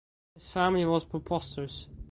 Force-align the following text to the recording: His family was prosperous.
His 0.33 0.49
family 0.49 0.83
was 0.83 1.05
prosperous. 1.05 1.87